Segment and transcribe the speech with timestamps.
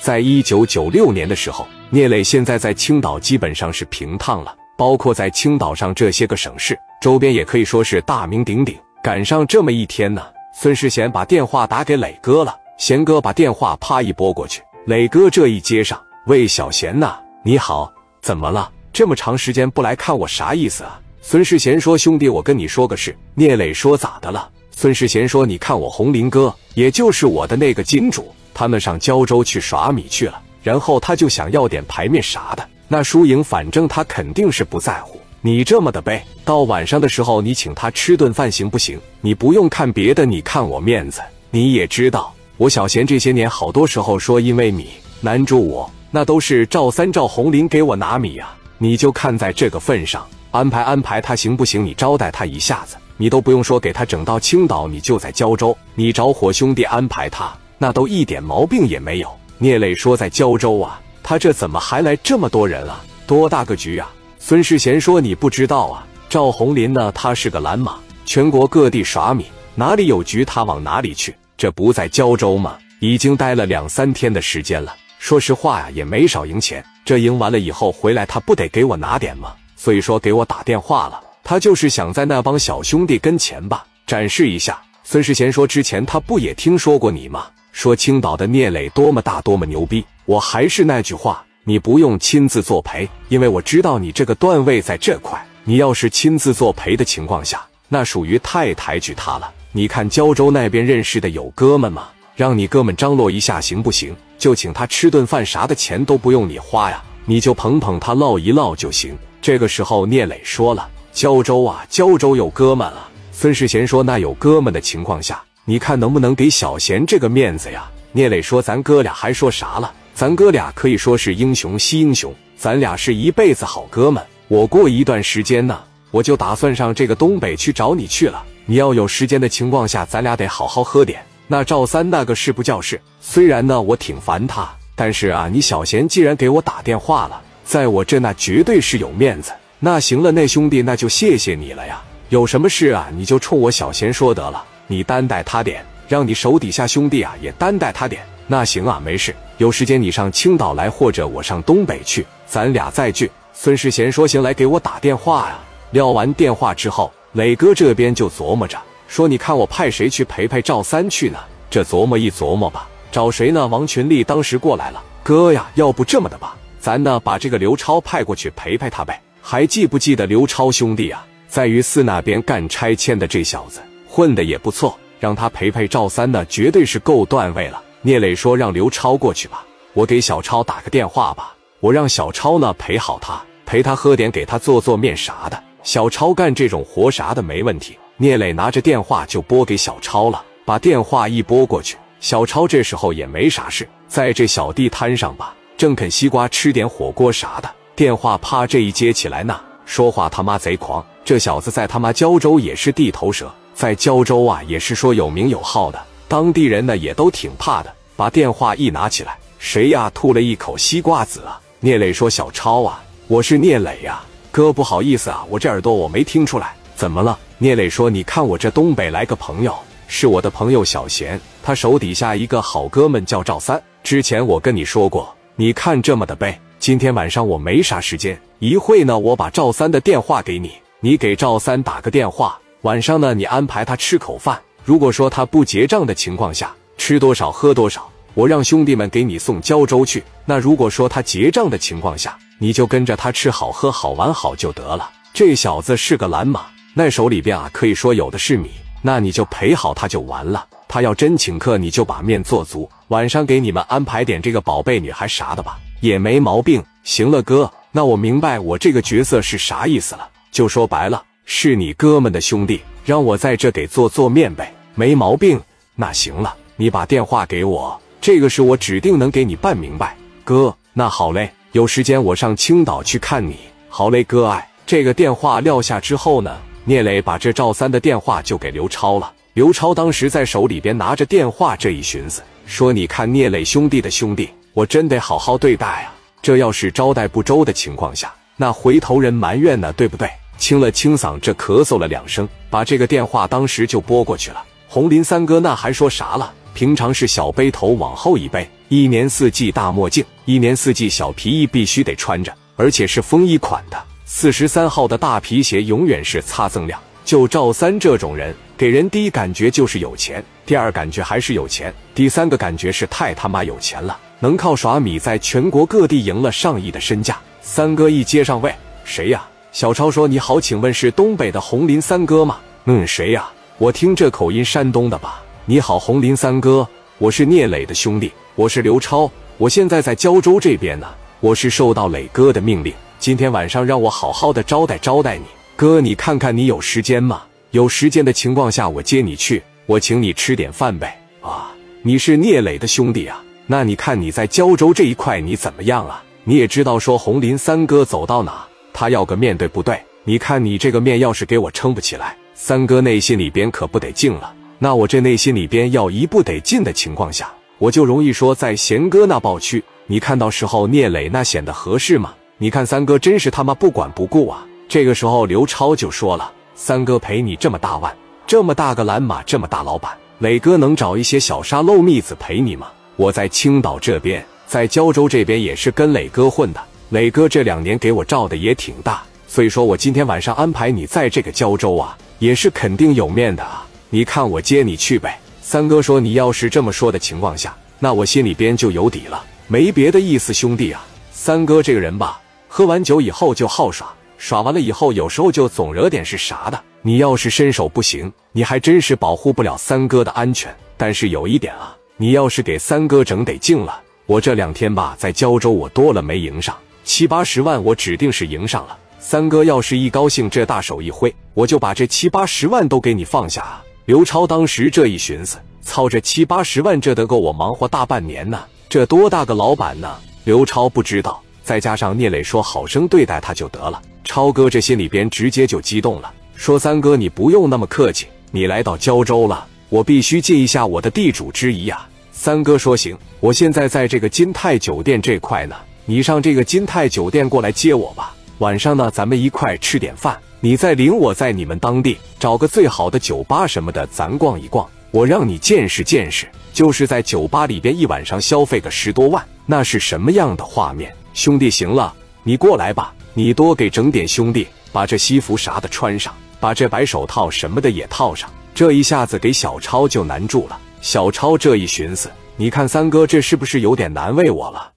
[0.00, 8.74] 在一九九六年的时候，聂磊现在在青岛基本上是平烫了，包括在青岛上这些个省市周边也可以说是大名鼎鼎。
[9.02, 10.22] 赶上这么一天呢，
[10.54, 12.56] 孙世贤把电话打给磊哥了。
[12.78, 17.92] 贤哥把电话啪一拨过去，磊哥这一接上，喂，小贤呐，你好，
[18.22, 18.72] 怎么了？
[18.90, 20.98] 这么长时间不来看我，啥意思啊？
[21.20, 24.48] 孙世贤说：“兄弟，我跟你说个事。”聂磊说：“咋的了？”
[24.80, 35.20] 孙世贤说：“你看我红林哥，也就是我的那个金主，他们上胶州去耍米去了，然后他就想要点牌面啥的，那输赢反正他肯定是不在乎。
[35.42, 38.98] 你这么的呗，到晚上的时候你请他吃顿饭行不行？
[39.20, 41.20] 你不用看别的，你看我面子。
[41.50, 44.88] 你也知道，我小贤这些年好多时候说因为米
[45.20, 48.48] 难住我，那都是赵三赵红林给我拿米呀。
[48.78, 51.84] 你就看在这个份上，安排安排他行不行？
[51.84, 59.30] 你招待他一下子。”你都不用说，给他整到青岛，你就在胶州，你找伙兄弟安排他，那都一点毛病也没有。
[59.58, 63.04] 聂磊说在胶州啊，他这怎么还来这么多人啊？
[63.26, 64.10] 多大个局啊？
[64.38, 72.78] 孙世贤说你不知道啊，赵红林呢，他是个蓝马，全国各地耍米，哪里有局他往哪里去，这不在胶州吗？
[73.00, 76.82] 已经待了两三天的时间了，说实话呀，也没少赢钱。
[77.04, 79.52] 这赢完了以后回来，他不得给我拿点吗？
[79.76, 81.20] 所以说给我打电话了。
[81.42, 84.80] 他就是想在那帮小兄弟跟前吧，展示一下。
[85.02, 87.46] 孙世贤说：“之前他不也听说过你吗？
[87.72, 90.04] 说青岛的聂磊多么大，多么牛逼。
[90.24, 95.44] 我还是那句话，你不用亲自作陪，因为我知道你这个段位在这块。
[95.64, 99.52] 你要是亲自作陪的情况下，那属于太抬举他了。
[99.72, 102.08] 你看胶州那边认识的有哥们吗？
[102.36, 104.14] 让你哥们张罗一下行不行？
[104.38, 110.88] 就请他吃顿饭，啥的钱都不用你花呀，你就捧捧他，唠一唠就行。”这个时候，聂磊说了。
[111.12, 113.08] 胶州啊，胶州有哥们啊。
[113.32, 119.92] 孙世贤说：“那有哥们的情况下，你看能不能给小贤这个面子呀？”聂磊说：“咱哥俩还说啥了？
[120.14, 124.22] 咱哥俩可以说是英雄惜英雄，咱俩是一辈子好哥们。
[124.48, 128.42] 我过一段时间呢，我就打算上这个东北去找你去了。
[128.66, 131.24] 你要有时间的情况下，咱俩得好好喝点。
[131.46, 142.02] 那赵三那个是不叫事，虽然呢我挺烦他，但是啊，你小贤既然给我打电话了，在我这那绝对是有面子。”那行了，那兄弟，那就谢谢你了呀。
[142.28, 144.62] 有什么事啊，你就冲我小贤说得了。
[144.86, 148.22] 你担待他点，让你手底下兄弟啊也担待他点。
[148.46, 149.34] 那行啊，没事。
[149.56, 153.30] 有时间你上青岛来，或者我上东北去，咱俩再聚。
[153.54, 155.58] 孙世贤说：“行，来给我打电话呀。”
[155.92, 161.38] 撂完电话之后，磊哥这边就琢磨着说：“你看我派谁去陪陪赵三去呢？”
[161.70, 163.66] 这琢磨一琢磨吧，找谁呢？
[163.66, 169.22] 王群力当时过来了，哥呀，要不这么的吧，咱呢把这个刘超派过去陪陪他呗。
[169.40, 177.82] 还记不记得刘超兄弟啊，在榆寺那边干拆迁的这小子混的也不错，让他陪陪赵三呢，绝对是够段位了。
[178.02, 185.62] 聂磊说：“让刘超过去吧，我给小超打个电话吧，我让小超呢陪好他，陪他喝点，给他做做面啥的。
[185.82, 197.70] 小超干这种活啥的没问题。”聂磊拿着电话就拨给小超了，把电话一拨过去，小超这时候也没啥事，在这小地摊上吧，正啃西瓜，吃点火锅啥的。
[198.00, 201.04] 电话啪这一接起来，呢说话他妈贼狂。
[201.22, 207.92] 这小子在他妈胶州也是地头蛇，在胶州啊也是说有名有号的，当地人呢也都挺怕的。
[208.16, 210.10] 把电话一拿起来，谁呀？
[210.14, 211.60] 吐了一口西瓜子啊！
[211.80, 219.74] 聂磊说：“小超啊，我是聂磊呀，哥不好意思啊，我这耳朵我没听出来，怎么了？”聂磊说：“你看我这东北来个朋友，
[220.08, 223.78] 是我的朋友小贤，他手底下一个好哥们叫赵三。
[224.02, 232.58] 之前我跟你说过，你看这么的呗。”今天晚上我没啥时间，一会呢，我把赵三的电话给你，你给赵三打个电话。
[232.80, 234.58] 晚上呢，你安排他吃口饭。
[234.82, 240.24] 如果说他不结账的情况下，吃多少喝多少，我让兄弟们给你送胶州去。
[240.46, 245.10] 那如果说他结账的情况下，你就跟着他吃好喝好玩好就得了。
[245.34, 246.64] 这小子是个蓝马，
[246.94, 248.70] 那手里边啊，可以说有的是米，
[249.02, 250.66] 那你就陪好他就完了。
[250.88, 255.78] 他要真请客，你就把面做足，晚上给你们安排点这个宝贝女孩啥的吧。
[256.00, 260.28] 也没毛病，行了，哥，那我明白我这个角色是啥意思了。
[260.50, 265.60] 就说白了，是你哥们的兄弟，让我在这给做做面呗，没毛病。
[265.94, 270.16] 那行了，你把电话给我，这个事我指定能给你办明白。
[270.42, 273.56] 哥，那好嘞，有时间我上青岛去看你。
[273.88, 274.66] 好嘞，哥爱。
[274.86, 279.32] 这个电话撂下之后呢，聂磊把这赵三的电话就给刘超了。
[279.52, 286.14] 刘超当时在手里边拿着电话，这一寻思，说：“你看聂磊兄弟的兄弟。”我真得好好对待啊！
[286.40, 290.30] 这要是招待不周的情况下，那回头人埋怨呢，对不对？
[290.58, 294.62] 清了清嗓，这咳嗽了两声，把这个电话当时就拨过去了。
[294.86, 296.52] 红林三哥那还说啥了？
[296.72, 304.00] 平常是小背头往后一背，一年四季大墨镜，一年四季小皮衣必须得穿着，而且是风衣款的。
[304.24, 307.00] 四十三号的大皮鞋永远是擦锃亮。
[307.24, 317.38] 就赵三这种人，给人第一感觉就是有钱，第二感觉还是有钱，第三个感觉是太他妈有钱了，能靠耍米在全国各地赢了上亿的身价。
[317.60, 319.46] 三哥一接上位，谁呀？
[319.70, 323.48] 小超说：“你好，请问是东北的红林三哥吗？”嗯，谁呀？
[323.78, 325.42] 我听这口音，山东的吧？
[325.66, 326.88] 你好，红林三哥，
[327.18, 331.06] 我是聂磊的兄弟，我是刘超，我现在在胶州这边呢。
[331.40, 335.44] 我是受到磊哥的命令，今天晚上让我好好的招待招待你。
[335.76, 337.42] 哥，你看看你有时间吗？
[337.70, 341.18] 有时间的情况下，我接你去，我请你吃点饭呗。
[341.40, 341.70] 啊，
[342.02, 343.42] 你是聂磊的兄弟啊？
[343.66, 346.22] 那你看你在胶州这一块你怎么样啊？
[346.44, 350.00] 你也知道说红林三哥走到哪，他要个面对不对？
[350.24, 354.52] 你看你这个面要是给我撑不起来，三哥内心里边可不得劲了。
[354.78, 359.82] 那我这内心里边要一不得劲的情况下，我就容易说在贤哥那抱屈。
[360.06, 362.34] 你看到时候聂磊那显得合适吗？
[362.58, 364.66] 你看三哥真是他妈不管不顾啊！
[364.88, 368.14] 这个时候，刘超就说了：“三哥陪你这么大腕，
[368.46, 370.10] 这么大个蓝马，这么大老板，
[370.40, 372.88] 磊哥能找一些小沙漏蜜子陪你吗？
[373.20, 376.80] 我在青岛这边，在胶州这边也是跟磊哥混的。
[377.10, 383.86] 磊哥这两年给我照的也挺大，所以说我今天晚上安排你在这个胶州啊，也是肯定有面的啊。
[384.08, 391.04] 你看我接你去呗。”三哥说：“你要是这么说的情况下，那我心里边就有底了，没别的意思，兄弟啊。
[391.30, 396.82] 三哥这个人吧，喝完酒以后就好耍。”耍完了以后，有时候就总惹点是啥的。
[397.02, 400.74] 你要是身手不行，你还真是保护不了三哥的安全。
[400.96, 408.98] 但是有一点啊，你要是给三哥整得劲了，我这两天吧，在胶州我多了没赢上七八十万，我指定是赢上了。
[409.18, 413.62] 三哥要是一高兴，这大手一挥，我就把这七八十万都给你放下。
[413.62, 413.82] 啊！
[414.04, 420.14] 刘超当时这一寻思，操，这七八十万这得够我忙活大半年呢，这多大个老板呢？
[420.44, 423.98] 刘超不知道，再加上聂磊说好生对待他就得了。
[424.24, 432.00] 超哥这心里边直接就激动了，说：“三哥，你不用那么客气，你来到胶州了，我必须尽一下我的地主之谊呀。”
[432.32, 435.76] 三哥说：“行，我现在在这个金泰酒店这块呢，
[436.06, 438.34] 你上这个金泰酒店过来接我吧。
[438.58, 451.14] 晚上呢，咱们一块吃点饭，你再领我在你们当地找个最好的酒吧什么的，咱逛一逛，我让你见识见识，就是在酒吧里边一晚上消费个十多万，那是什么样的画面？
[451.34, 458.50] 兄弟，行了，你过来吧。”你多给整点兄弟，把这西服啥的穿上，把这白手套什么的也套上。
[458.80, 460.80] 这一下子给小超就难住了。
[461.02, 464.90] 小超这一寻思，你看三哥这是不是有点难为我了？